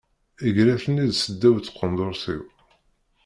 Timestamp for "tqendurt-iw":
1.65-2.43